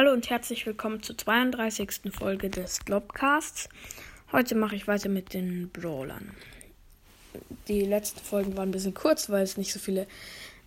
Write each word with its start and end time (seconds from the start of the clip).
Hallo 0.00 0.14
und 0.14 0.30
herzlich 0.30 0.64
willkommen 0.64 1.02
zur 1.02 1.18
32. 1.18 2.10
Folge 2.10 2.48
des 2.48 2.86
Globcasts. 2.86 3.68
Heute 4.32 4.54
mache 4.54 4.74
ich 4.74 4.88
weiter 4.88 5.10
mit 5.10 5.34
den 5.34 5.68
Brawlern. 5.68 6.34
Die 7.68 7.82
letzten 7.82 8.20
Folgen 8.20 8.56
waren 8.56 8.70
ein 8.70 8.72
bisschen 8.72 8.94
kurz, 8.94 9.28
weil 9.28 9.42
es 9.42 9.58
nicht 9.58 9.74
so 9.74 9.78
viele 9.78 10.06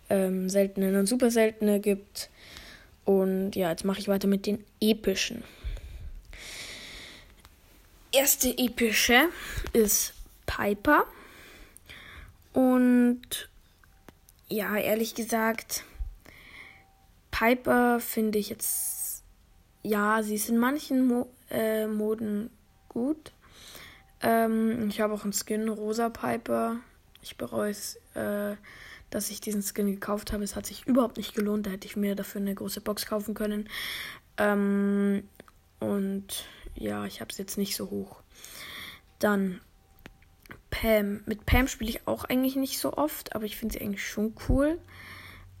ähm, 0.08 0.48
seltene 0.48 0.96
und 0.96 1.06
super 1.06 1.32
seltene 1.32 1.80
gibt. 1.80 2.30
Und 3.04 3.56
ja, 3.56 3.70
jetzt 3.70 3.84
mache 3.84 3.98
ich 3.98 4.06
weiter 4.06 4.28
mit 4.28 4.46
den 4.46 4.64
epischen. 4.80 5.42
Erste 8.12 8.56
epische 8.56 9.30
ist 9.72 10.14
Piper. 10.46 11.06
Und 12.52 13.48
ja, 14.48 14.76
ehrlich 14.76 15.16
gesagt, 15.16 15.82
Piper 17.32 17.98
finde 17.98 18.38
ich 18.38 18.48
jetzt, 18.48 18.93
ja, 19.84 20.22
sie 20.22 20.34
ist 20.34 20.48
in 20.48 20.58
manchen 20.58 21.06
Mo 21.06 21.28
äh, 21.50 21.86
Moden 21.86 22.50
gut. 22.88 23.32
Ähm, 24.22 24.88
ich 24.88 25.00
habe 25.00 25.12
auch 25.12 25.24
einen 25.24 25.34
Skin, 25.34 25.68
Rosa 25.68 26.08
Piper. 26.08 26.76
Ich 27.22 27.36
bereue 27.36 27.70
es, 27.70 27.96
äh, 28.14 28.56
dass 29.10 29.30
ich 29.30 29.40
diesen 29.40 29.62
Skin 29.62 29.86
gekauft 29.86 30.32
habe. 30.32 30.42
Es 30.42 30.56
hat 30.56 30.66
sich 30.66 30.86
überhaupt 30.86 31.18
nicht 31.18 31.34
gelohnt. 31.34 31.66
Da 31.66 31.70
hätte 31.70 31.86
ich 31.86 31.96
mir 31.96 32.16
dafür 32.16 32.40
eine 32.40 32.54
große 32.54 32.80
Box 32.80 33.06
kaufen 33.06 33.34
können. 33.34 33.68
Ähm, 34.38 35.28
und 35.80 36.46
ja, 36.74 37.04
ich 37.04 37.20
habe 37.20 37.30
es 37.30 37.38
jetzt 37.38 37.58
nicht 37.58 37.76
so 37.76 37.90
hoch. 37.90 38.22
Dann 39.18 39.60
Pam. 40.70 41.22
Mit 41.26 41.44
Pam 41.44 41.68
spiele 41.68 41.90
ich 41.90 42.08
auch 42.08 42.24
eigentlich 42.24 42.56
nicht 42.56 42.78
so 42.78 42.94
oft, 42.94 43.34
aber 43.34 43.44
ich 43.44 43.56
finde 43.56 43.74
sie 43.74 43.82
eigentlich 43.82 44.06
schon 44.06 44.34
cool. 44.48 44.78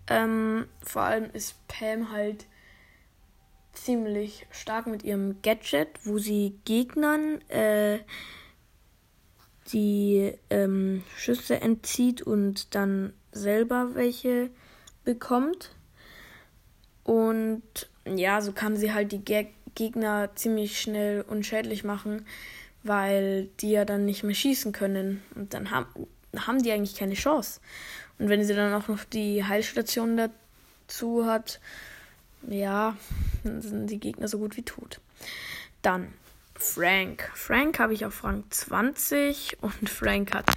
Ähm, 0.08 0.66
vor 0.82 1.02
allem 1.02 1.30
ist 1.32 1.56
Pam 1.68 2.10
halt 2.10 2.46
ziemlich 3.74 4.46
stark 4.50 4.86
mit 4.86 5.02
ihrem 5.02 5.40
Gadget, 5.42 5.88
wo 6.04 6.18
sie 6.18 6.58
Gegnern 6.64 7.40
äh, 7.48 7.98
die 9.72 10.32
ähm, 10.50 11.02
Schüsse 11.16 11.60
entzieht 11.60 12.22
und 12.22 12.74
dann 12.74 13.12
selber 13.32 13.94
welche 13.94 14.50
bekommt. 15.04 15.70
Und 17.02 17.62
ja, 18.06 18.40
so 18.40 18.52
kann 18.52 18.76
sie 18.76 18.92
halt 18.92 19.12
die 19.12 19.24
Ge 19.24 19.46
Gegner 19.74 20.30
ziemlich 20.36 20.80
schnell 20.80 21.22
unschädlich 21.22 21.82
machen, 21.82 22.26
weil 22.84 23.48
die 23.58 23.72
ja 23.72 23.84
dann 23.84 24.04
nicht 24.04 24.22
mehr 24.22 24.36
schießen 24.36 24.70
können. 24.70 25.20
Und 25.34 25.52
dann 25.52 25.72
haben, 25.72 26.06
haben 26.36 26.62
die 26.62 26.70
eigentlich 26.70 26.94
keine 26.94 27.14
Chance. 27.14 27.60
Und 28.20 28.28
wenn 28.28 28.44
sie 28.44 28.54
dann 28.54 28.72
auch 28.72 28.86
noch 28.86 29.02
die 29.02 29.42
Heilstation 29.42 30.16
dazu 30.16 31.26
hat, 31.26 31.58
ja, 32.48 32.96
sind 33.44 33.86
die 33.86 34.00
Gegner 34.00 34.28
so 34.28 34.38
gut 34.38 34.56
wie 34.56 34.62
tot. 34.62 35.00
Dann 35.82 36.12
Frank. 36.54 37.30
Frank 37.34 37.78
habe 37.78 37.94
ich 37.94 38.04
auf 38.04 38.24
Rang 38.24 38.44
20 38.50 39.58
und 39.62 39.88
Frank 39.88 40.34
hat 40.34 40.50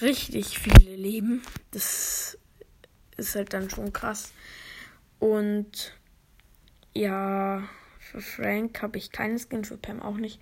richtig 0.00 0.58
viele 0.58 0.96
Leben. 0.96 1.42
Das 1.70 2.38
ist 3.16 3.34
halt 3.34 3.52
dann 3.52 3.70
schon 3.70 3.92
krass. 3.92 4.32
Und 5.18 5.94
ja, 6.94 7.62
für 7.98 8.20
Frank 8.20 8.82
habe 8.82 8.98
ich 8.98 9.12
keine 9.12 9.38
Skin, 9.38 9.64
für 9.64 9.76
Pam 9.76 10.02
auch 10.02 10.16
nicht. 10.16 10.40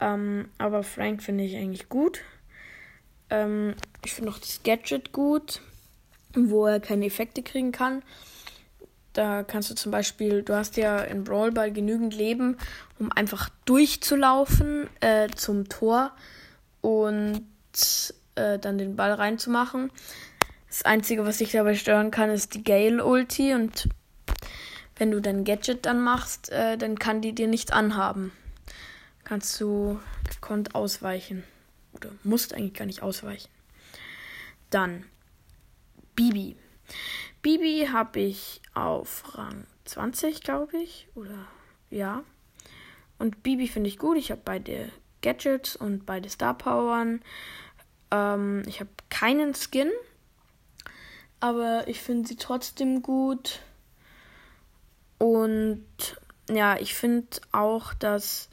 Ähm, 0.00 0.48
aber 0.58 0.82
Frank 0.82 1.22
finde 1.22 1.44
ich 1.44 1.56
eigentlich 1.56 1.88
gut. 1.88 2.20
Ähm, 3.30 3.74
ich 4.04 4.12
finde 4.12 4.30
auch 4.30 4.38
das 4.38 4.62
Gadget 4.62 5.12
gut 5.12 5.60
wo 6.36 6.66
er 6.66 6.80
keine 6.80 7.06
Effekte 7.06 7.42
kriegen 7.42 7.72
kann. 7.72 8.02
Da 9.14 9.44
kannst 9.44 9.70
du 9.70 9.74
zum 9.74 9.92
Beispiel, 9.92 10.42
du 10.42 10.54
hast 10.54 10.76
ja 10.76 10.98
in 10.98 11.22
Brawl 11.22 11.52
Ball 11.52 11.72
genügend 11.72 12.14
Leben, 12.14 12.58
um 12.98 13.12
einfach 13.12 13.48
durchzulaufen 13.64 14.88
äh, 15.00 15.28
zum 15.28 15.68
Tor 15.68 16.12
und 16.80 17.46
äh, 18.34 18.58
dann 18.58 18.76
den 18.76 18.96
Ball 18.96 19.12
reinzumachen. 19.12 19.92
Das 20.68 20.84
Einzige, 20.84 21.24
was 21.24 21.38
dich 21.38 21.52
dabei 21.52 21.76
stören 21.76 22.10
kann, 22.10 22.28
ist 22.30 22.54
die 22.54 22.64
Gale-Ulti 22.64 23.54
und 23.54 23.88
wenn 24.96 25.12
du 25.12 25.20
dein 25.20 25.44
Gadget 25.44 25.86
dann 25.86 26.00
machst, 26.00 26.50
äh, 26.50 26.76
dann 26.76 26.98
kann 26.98 27.20
die 27.20 27.32
dir 27.32 27.46
nichts 27.46 27.70
anhaben. 27.70 28.32
Kannst 29.22 29.60
du 29.60 30.00
gekonnt 30.28 30.74
ausweichen. 30.74 31.44
Oder 31.92 32.10
musst 32.24 32.52
eigentlich 32.52 32.74
gar 32.74 32.86
nicht 32.86 33.02
ausweichen. 33.02 33.48
Dann 34.70 35.04
Bibi. 36.16 36.56
Bibi 37.42 37.88
habe 37.92 38.18
ich 38.18 38.60
auf 38.74 39.36
Rang 39.36 39.66
20, 39.84 40.42
glaube 40.42 40.76
ich. 40.76 41.08
Oder 41.14 41.46
ja. 41.90 42.22
Und 43.18 43.42
Bibi 43.42 43.68
finde 43.68 43.88
ich 43.88 43.98
gut. 43.98 44.16
Ich 44.16 44.30
habe 44.30 44.42
beide 44.44 44.90
Gadgets 45.22 45.76
und 45.76 46.06
beide 46.06 46.28
Star 46.28 46.54
Powern. 46.54 47.22
Ähm, 48.10 48.62
ich 48.66 48.80
habe 48.80 48.90
keinen 49.10 49.54
Skin. 49.54 49.90
Aber 51.40 51.86
ich 51.88 52.00
finde 52.00 52.28
sie 52.28 52.36
trotzdem 52.36 53.02
gut. 53.02 53.60
Und 55.18 55.86
ja, 56.48 56.76
ich 56.78 56.94
finde 56.94 57.26
auch, 57.52 57.94
dass 57.94 58.48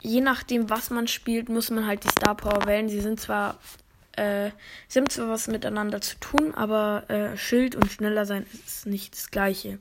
je 0.00 0.20
nachdem, 0.20 0.70
was 0.70 0.90
man 0.90 1.08
spielt, 1.08 1.48
muss 1.48 1.70
man 1.70 1.86
halt 1.86 2.04
die 2.04 2.08
Star 2.08 2.34
Power 2.34 2.66
wählen. 2.66 2.88
Sie 2.88 3.00
sind 3.00 3.20
zwar 3.20 3.58
äh, 4.16 4.50
sie 4.88 4.98
haben 4.98 5.08
zwar 5.08 5.28
was 5.28 5.48
miteinander 5.48 6.00
zu 6.00 6.16
tun, 6.20 6.54
aber 6.54 7.04
äh, 7.08 7.36
Schild 7.36 7.74
und 7.74 7.90
schneller 7.90 8.26
sein 8.26 8.46
ist 8.66 8.86
nicht 8.86 9.14
das 9.14 9.30
gleiche. 9.30 9.78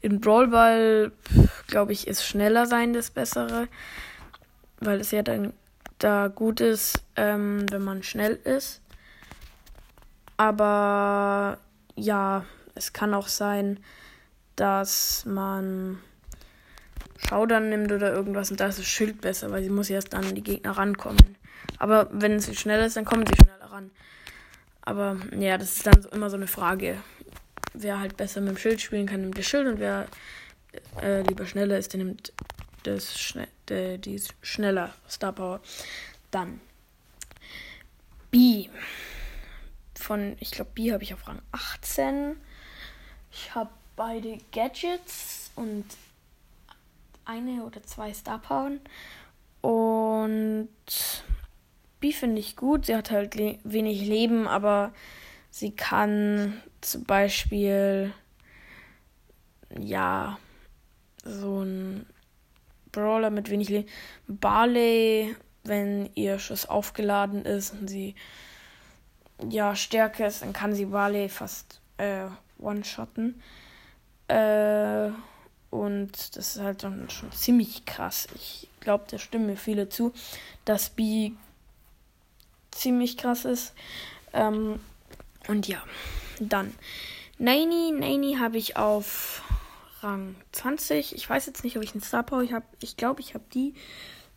In 0.00 0.20
Brawl 0.20 0.48
Ball, 0.48 1.12
glaube 1.68 1.92
ich, 1.92 2.08
ist 2.08 2.26
schneller 2.26 2.66
sein 2.66 2.92
das 2.92 3.10
Bessere, 3.10 3.68
weil 4.80 5.00
es 5.00 5.12
ja 5.12 5.22
dann 5.22 5.52
da 5.98 6.28
gut 6.28 6.60
ist, 6.60 7.02
ähm, 7.16 7.70
wenn 7.70 7.82
man 7.82 8.02
schnell 8.02 8.34
ist. 8.44 8.80
Aber 10.36 11.58
ja, 11.94 12.44
es 12.74 12.92
kann 12.92 13.14
auch 13.14 13.28
sein, 13.28 13.78
dass 14.56 15.24
man 15.24 16.00
Schaudern 17.16 17.68
nimmt 17.68 17.92
oder 17.92 18.12
irgendwas 18.12 18.50
und 18.50 18.58
da 18.58 18.66
ist 18.66 18.80
das 18.80 18.86
Schild 18.86 19.20
besser, 19.20 19.50
weil 19.52 19.62
sie 19.62 19.70
muss 19.70 19.88
erst 19.88 20.12
dann 20.12 20.24
an 20.24 20.34
die 20.34 20.42
Gegner 20.42 20.72
rankommen. 20.72 21.36
Aber 21.78 22.08
wenn 22.12 22.40
sie 22.40 22.56
schnell 22.56 22.84
ist, 22.84 22.96
dann 22.96 23.04
kommen 23.04 23.26
sie 23.26 23.34
schneller 23.34 23.51
ran. 23.72 23.90
Aber 24.82 25.16
ja, 25.36 25.58
das 25.58 25.76
ist 25.76 25.86
dann 25.86 26.04
immer 26.12 26.30
so 26.30 26.36
eine 26.36 26.46
Frage. 26.46 26.98
Wer 27.74 28.00
halt 28.00 28.16
besser 28.16 28.40
mit 28.40 28.50
dem 28.50 28.58
Schild 28.58 28.80
spielen 28.80 29.06
kann, 29.06 29.22
nimmt 29.22 29.38
das 29.38 29.46
Schild 29.46 29.66
und 29.66 29.80
wer 29.80 30.06
äh, 31.00 31.22
lieber 31.22 31.46
schneller 31.46 31.78
ist, 31.78 31.92
der 31.92 31.98
nimmt 31.98 32.32
das 32.82 33.18
Schne 33.18 33.48
der, 33.68 33.98
die 33.98 34.20
schneller 34.42 34.92
Star 35.08 35.32
Power. 35.32 35.60
Dann 36.30 36.60
B. 38.30 38.68
Von, 39.94 40.36
ich 40.40 40.50
glaube, 40.50 40.72
B 40.74 40.92
habe 40.92 41.02
ich 41.04 41.14
auf 41.14 41.28
Rang 41.28 41.40
18. 41.52 42.36
Ich 43.30 43.54
habe 43.54 43.70
beide 43.94 44.38
Gadgets 44.50 45.50
und 45.54 45.84
eine 47.24 47.64
oder 47.64 47.82
zwei 47.84 48.12
Star 48.12 48.38
Powern. 48.38 48.80
Und 49.60 50.68
B 52.02 52.12
finde 52.12 52.40
ich 52.40 52.56
gut. 52.56 52.86
Sie 52.86 52.96
hat 52.96 53.10
halt 53.10 53.36
le 53.36 53.58
wenig 53.64 54.02
Leben, 54.02 54.46
aber 54.46 54.92
sie 55.50 55.70
kann 55.70 56.60
zum 56.82 57.04
Beispiel 57.04 58.12
ja 59.78 60.38
so 61.24 61.62
ein 61.62 62.04
Brawler 62.90 63.30
mit 63.30 63.48
wenig 63.50 63.68
Leben. 63.68 63.88
Barley, 64.26 65.36
wenn 65.62 66.10
ihr 66.14 66.38
Schuss 66.40 66.66
aufgeladen 66.66 67.44
ist 67.44 67.72
und 67.72 67.88
sie 67.88 68.16
ja 69.48 69.76
stärker 69.76 70.26
ist, 70.26 70.42
dann 70.42 70.52
kann 70.52 70.74
sie 70.74 70.86
Barley 70.86 71.28
fast 71.28 71.80
äh, 71.98 72.26
one-shotten. 72.58 73.40
Äh, 74.26 75.10
und 75.70 76.36
das 76.36 76.56
ist 76.56 76.60
halt 76.60 76.82
dann 76.82 77.08
schon 77.10 77.30
ziemlich 77.30 77.84
krass. 77.84 78.26
Ich 78.34 78.68
glaube, 78.80 79.04
da 79.08 79.18
stimmen 79.18 79.46
mir 79.46 79.56
viele 79.56 79.88
zu, 79.88 80.12
dass 80.64 80.90
B 80.90 81.32
ziemlich 82.72 83.16
krass 83.16 83.44
ist. 83.44 83.74
Ähm, 84.32 84.80
und 85.48 85.68
ja, 85.68 85.82
dann 86.40 86.74
Nani. 87.38 87.92
Nani 87.92 88.36
habe 88.38 88.56
ich 88.56 88.76
auf 88.76 89.42
Rang 90.00 90.36
20. 90.52 91.14
Ich 91.14 91.28
weiß 91.28 91.46
jetzt 91.46 91.64
nicht, 91.64 91.76
ob 91.76 91.82
ich 91.82 91.92
einen 91.92 92.02
Star 92.02 92.22
Power 92.22 92.48
habe. 92.52 92.66
Ich 92.80 92.96
glaube, 92.96 93.20
ich 93.20 93.34
habe 93.34 93.44
die, 93.52 93.74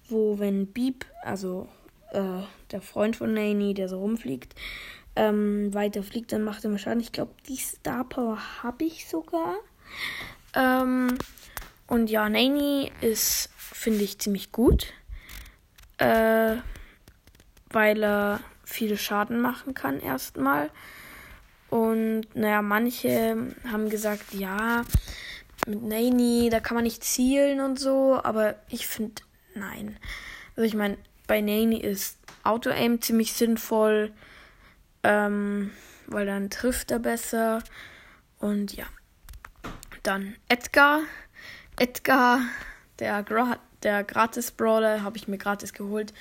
wo 0.10 0.40
wenn 0.40 0.68
Beep, 0.68 1.06
also 1.24 1.68
äh, 2.12 2.42
der 2.72 2.82
Freund 2.82 3.16
von 3.16 3.34
Nani, 3.34 3.74
der 3.74 3.90
so 3.90 4.00
rumfliegt, 4.00 4.56
ähm, 5.16 5.74
weiter 5.74 6.04
fliegt, 6.04 6.32
dann 6.32 6.44
macht 6.44 6.64
er 6.64 6.70
mir 6.70 6.80
Schaden. 6.80 7.00
Ich 7.00 7.12
glaube, 7.12 7.34
die 7.48 7.58
Star 7.58 8.04
Power 8.04 8.40
habe 8.64 8.84
ich 8.84 9.08
sogar. 9.08 9.56
Ähm, 10.56 11.18
und 11.88 12.10
ja, 12.10 12.28
Nani 12.28 12.92
ist, 13.02 13.50
finde 13.56 14.04
ich, 14.04 14.20
ziemlich 14.20 14.52
gut. 14.52 14.94
Äh, 15.98 16.56
weil 17.76 18.04
er 18.06 18.40
viel 18.64 18.98
Schaden 18.98 19.42
machen 19.42 19.74
kann 19.74 20.00
erstmal. 20.00 20.72
Und 21.70 22.24
naja, 22.34 22.62
manche 22.62 23.54
haben 23.70 23.90
gesagt, 23.90 24.34
ja, 24.34 24.86
mit 25.68 25.84
Nani, 25.84 26.48
da 26.50 26.62
kann 26.62 26.76
man 26.76 26.86
nicht 26.86 27.04
zielen 27.04 27.60
und 27.60 27.78
so, 27.78 28.18
aber 28.24 28.56
ich 28.70 28.88
finde, 28.88 29.22
nein. 29.56 29.98
Also 30.56 30.62
ich 30.62 30.74
meine, 30.74 30.98
bei 31.28 31.42
Nani 31.42 31.78
ist 31.78 32.18
Auto-Aim 32.44 33.02
ziemlich 33.02 33.34
sinnvoll, 33.34 34.14
ähm, 35.04 35.72
weil 36.08 36.26
dann 36.26 36.50
trifft 36.50 36.92
er 36.92 37.00
besser. 37.00 37.62
Und 38.40 38.74
ja. 38.74 38.86
Dann 40.02 40.38
Edgar. 40.48 41.02
Edgar, 41.78 42.40
der, 43.00 43.22
Gra 43.24 43.60
der 43.86 44.04
Gratis-Brawler, 44.04 45.04
habe 45.04 45.18
ich 45.18 45.30
mir 45.30 45.38
gratis 45.38 45.72
geholt. 45.72 46.14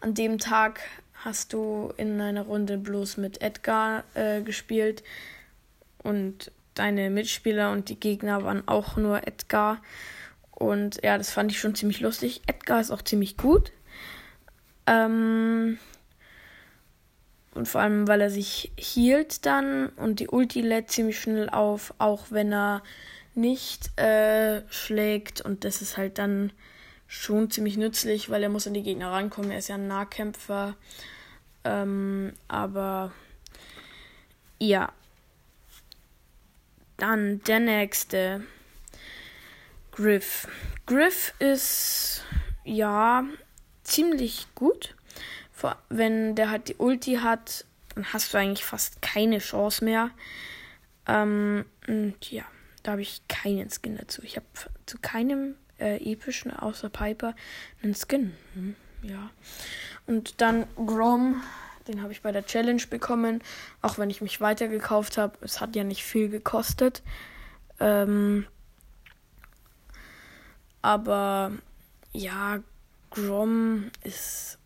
An 0.00 0.12
dem 0.12 0.38
Tag 0.38 0.80
hast 1.14 1.54
du 1.54 1.92
in 1.96 2.20
einer 2.20 2.42
Runde 2.42 2.76
bloß 2.76 3.16
mit 3.16 3.40
Edgar 3.40 4.04
äh, 4.12 4.42
gespielt. 4.42 5.02
Und 6.02 6.52
deine 6.74 7.08
Mitspieler 7.08 7.70
und 7.70 7.88
die 7.88 7.98
Gegner 7.98 8.44
waren 8.44 8.68
auch 8.68 8.96
nur 8.96 9.26
Edgar. 9.26 9.80
Und 10.50 11.00
ja, 11.02 11.16
das 11.16 11.30
fand 11.30 11.50
ich 11.50 11.58
schon 11.58 11.74
ziemlich 11.74 12.00
lustig. 12.00 12.42
Edgar 12.46 12.80
ist 12.80 12.90
auch 12.90 13.02
ziemlich 13.02 13.36
gut. 13.36 13.72
Ähm, 14.86 15.78
und 17.54 17.68
vor 17.68 17.80
allem, 17.80 18.06
weil 18.08 18.20
er 18.20 18.30
sich 18.30 18.72
hielt 18.76 19.46
dann 19.46 19.88
und 19.90 20.20
die 20.20 20.28
Ulti 20.28 20.60
lädt 20.60 20.90
ziemlich 20.90 21.20
schnell 21.20 21.48
auf, 21.48 21.94
auch 21.98 22.26
wenn 22.30 22.52
er 22.52 22.82
nicht 23.34 23.98
äh, 23.98 24.62
schlägt. 24.68 25.40
Und 25.40 25.64
das 25.64 25.80
ist 25.80 25.96
halt 25.96 26.18
dann 26.18 26.52
schon 27.14 27.50
ziemlich 27.50 27.76
nützlich, 27.76 28.28
weil 28.28 28.42
er 28.42 28.48
muss 28.48 28.66
an 28.66 28.74
die 28.74 28.82
Gegner 28.82 29.12
rankommen. 29.12 29.50
Er 29.50 29.58
ist 29.58 29.68
ja 29.68 29.76
ein 29.76 29.86
Nahkämpfer. 29.86 30.74
Ähm, 31.62 32.32
aber 32.48 33.12
ja. 34.58 34.92
Dann 36.96 37.42
der 37.44 37.60
nächste. 37.60 38.44
Griff. 39.92 40.48
Griff 40.86 41.34
ist 41.38 42.24
ja 42.64 43.24
ziemlich 43.84 44.48
gut. 44.54 44.96
Wenn 45.88 46.34
der 46.34 46.50
halt 46.50 46.68
die 46.68 46.74
Ulti 46.74 47.16
hat, 47.22 47.64
dann 47.94 48.12
hast 48.12 48.34
du 48.34 48.38
eigentlich 48.38 48.64
fast 48.64 49.00
keine 49.00 49.38
Chance 49.38 49.84
mehr. 49.84 50.10
Ähm, 51.06 51.64
und 51.86 52.30
ja, 52.30 52.44
da 52.82 52.92
habe 52.92 53.02
ich 53.02 53.22
keinen 53.28 53.70
Skin 53.70 53.96
dazu. 53.96 54.22
Ich 54.24 54.36
habe 54.36 54.46
zu 54.84 54.98
keinem 54.98 55.54
äh, 55.78 55.96
epischen 55.96 56.54
außer 56.54 56.88
Piper 56.88 57.34
einen 57.82 57.94
Skin. 57.94 58.34
Hm, 58.54 58.76
ja. 59.02 59.30
Und 60.06 60.40
dann 60.40 60.66
Grom, 60.76 61.42
den 61.88 62.02
habe 62.02 62.12
ich 62.12 62.22
bei 62.22 62.32
der 62.32 62.46
Challenge 62.46 62.82
bekommen, 62.88 63.42
auch 63.82 63.98
wenn 63.98 64.10
ich 64.10 64.20
mich 64.20 64.40
weitergekauft 64.40 65.18
habe. 65.18 65.36
Es 65.40 65.60
hat 65.60 65.76
ja 65.76 65.84
nicht 65.84 66.04
viel 66.04 66.28
gekostet. 66.28 67.02
Ähm, 67.80 68.46
aber 70.82 71.52
ja, 72.12 72.60
Grom 73.10 73.90
ist 74.02 74.58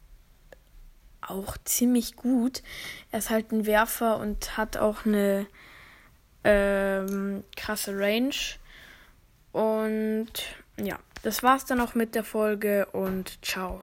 auch 1.21 1.57
ziemlich 1.65 2.17
gut. 2.17 2.63
Er 3.11 3.19
ist 3.19 3.31
halt 3.31 3.53
ein 3.53 3.67
Werfer 3.67 4.19
und 4.19 4.57
hat 4.57 4.77
auch 4.77 5.05
eine 5.05 5.47
ähm, 6.45 7.45
krasse 7.57 7.97
Range. 7.99 8.35
Und 9.53 10.33
ja, 10.79 10.99
das 11.23 11.43
war's 11.43 11.65
dann 11.65 11.81
auch 11.81 11.95
mit 11.95 12.15
der 12.15 12.25
Folge 12.25 12.87
und 12.93 13.45
ciao. 13.45 13.77